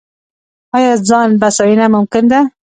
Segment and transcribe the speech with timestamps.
[0.77, 2.39] آیا ځان بسیاینه ممکن ده؟